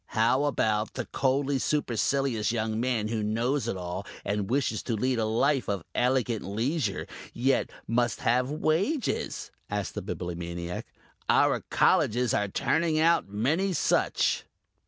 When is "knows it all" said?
3.21-4.03